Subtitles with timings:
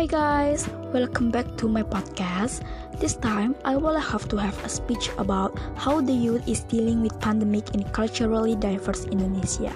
[0.00, 2.64] Hi guys, welcome back to my podcast.
[3.00, 7.00] This time I will have to have a speech about how the youth is dealing
[7.00, 9.72] with pandemic in culturally diverse Indonesia.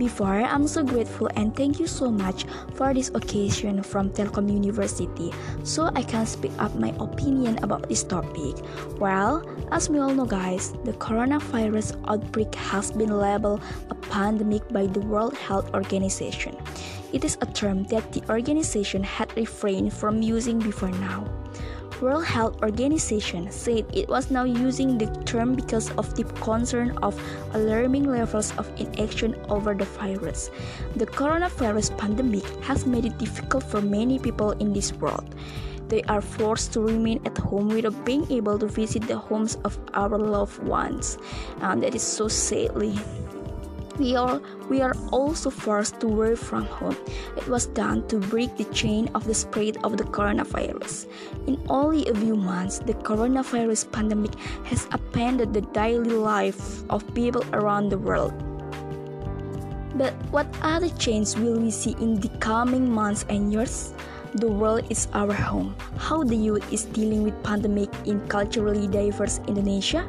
[0.00, 5.36] Before, I'm so grateful and thank you so much for this occasion from Telkom University
[5.68, 8.64] so I can speak up my opinion about this topic.
[8.96, 13.60] Well, as we all know guys, the coronavirus outbreak has been labeled
[13.92, 16.56] a pandemic by the World Health Organization.
[17.12, 21.28] It is a term that the organization had refrained from using before now.
[22.02, 27.14] World Health Organization said it was now using the term because of the concern of
[27.54, 30.50] alarming levels of inaction over the virus.
[30.96, 35.32] The coronavirus pandemic has made it difficult for many people in this world.
[35.86, 39.78] They are forced to remain at home without being able to visit the homes of
[39.94, 41.18] our loved ones.
[41.60, 42.98] And that is so sadly.
[43.98, 44.40] We are,
[44.70, 46.96] we are also forced to work from home.
[47.36, 51.06] It was done to break the chain of the spread of the coronavirus.
[51.46, 57.44] In only a few months, the coronavirus pandemic has upended the daily life of people
[57.52, 58.32] around the world.
[59.94, 63.92] But what other change will we see in the coming months and years?
[64.34, 65.76] The world is our home.
[65.98, 70.08] How the youth is dealing with pandemic in culturally diverse Indonesia?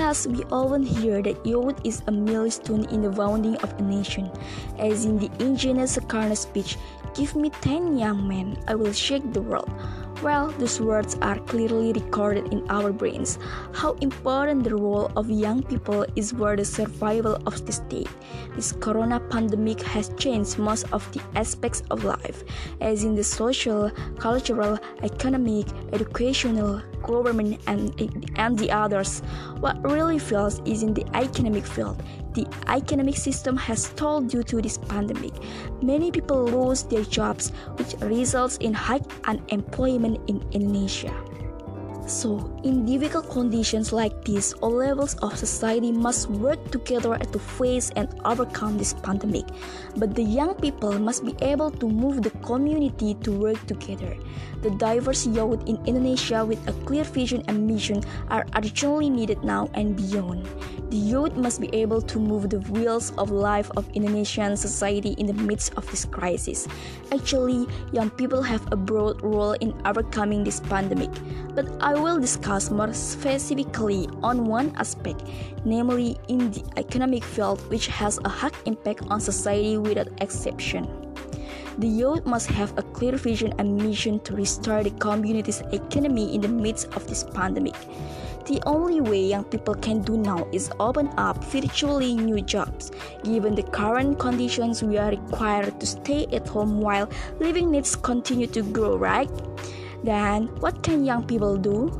[0.00, 4.32] Yes, we often hear that youth is a milestone in the founding of a nation.
[4.78, 6.80] As in the ingenious Sukarno speech,
[7.12, 9.68] Give me 10 young men, I will shake the world.
[10.22, 13.38] Well, those words are clearly recorded in our brains.
[13.72, 18.08] How important the role of young people is for the survival of the state.
[18.54, 22.44] This corona pandemic has changed most of the aspects of life,
[22.82, 27.96] as in the social, cultural, economic, educational, government, and,
[28.36, 29.20] and the others.
[29.60, 32.02] What really feels is in the economic field.
[32.34, 35.34] The economic system has stalled due to this pandemic.
[35.82, 41.12] Many people lose their jobs, which results in high unemployment in Indonesia.
[42.10, 47.94] So, in difficult conditions like this, all levels of society must work together to face
[47.94, 49.46] and overcome this pandemic.
[49.94, 54.18] But the young people must be able to move the community to work together.
[54.62, 59.70] The diverse youth in Indonesia with a clear vision and mission are urgently needed now
[59.74, 60.50] and beyond.
[60.90, 65.30] The youth must be able to move the wheels of life of Indonesian society in
[65.30, 66.66] the midst of this crisis.
[67.14, 71.14] Actually, young people have a broad role in overcoming this pandemic,
[71.54, 75.22] but I will discuss more specifically on one aspect,
[75.64, 80.88] namely in the economic field which has a high impact on society without exception.
[81.78, 86.40] The youth must have a clear vision and mission to restore the community's economy in
[86.40, 87.76] the midst of this pandemic.
[88.46, 92.90] The only way young people can do now is open up virtually new jobs.
[93.22, 98.48] Given the current conditions, we are required to stay at home while living needs continue
[98.48, 99.30] to grow, right?
[100.02, 101.92] Then, what can young people do?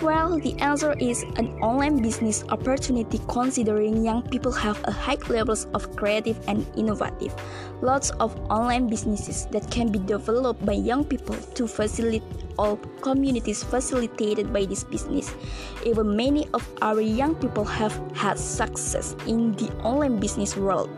[0.00, 5.66] Well, the answer is an online business opportunity considering young people have a high levels
[5.74, 7.34] of creative and innovative.
[7.82, 12.22] Lots of online businesses that can be developed by young people to facilitate
[12.58, 15.34] all communities facilitated by this business.
[15.84, 20.90] Even many of our young people have had success in the online business world.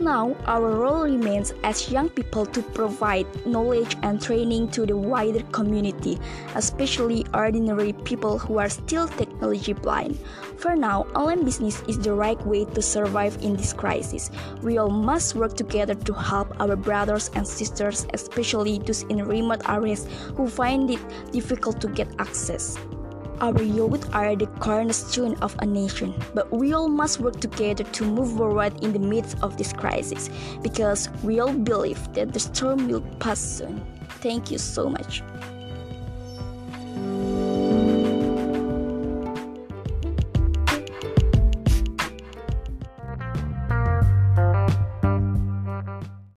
[0.00, 5.42] Now, our role remains as young people to provide knowledge and training to the wider
[5.52, 6.18] community,
[6.54, 10.18] especially ordinary people who are still technology blind.
[10.58, 14.30] For now, online business is the right way to survive in this crisis.
[14.62, 19.66] We all must work together to help our brothers and sisters, especially those in remote
[19.66, 20.06] areas
[20.36, 21.00] who find it
[21.32, 22.76] difficult to get access.
[23.38, 28.04] Our youth are the cornerstone of a nation, but we all must work together to
[28.04, 30.30] move forward in the midst of this crisis
[30.62, 33.84] because we all believe that the storm will pass soon.
[34.20, 35.22] Thank you so much.